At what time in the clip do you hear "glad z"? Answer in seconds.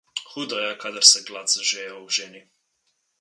1.27-1.61